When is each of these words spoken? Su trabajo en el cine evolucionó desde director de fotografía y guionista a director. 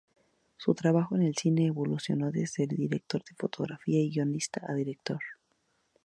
Su 0.57 0.73
trabajo 0.73 1.15
en 1.15 1.21
el 1.21 1.35
cine 1.35 1.67
evolucionó 1.67 2.31
desde 2.31 2.65
director 2.65 3.23
de 3.23 3.35
fotografía 3.35 3.99
y 4.01 4.09
guionista 4.09 4.65
a 4.67 4.73
director. 4.73 5.19